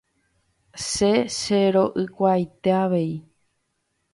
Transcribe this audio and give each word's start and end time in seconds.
Che 0.89 1.11
chero'ykuaaite 1.37 2.71
avei. 2.83 3.11